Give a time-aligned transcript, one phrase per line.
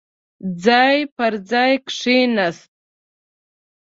[0.63, 2.71] ځای پر ځاې کېناست.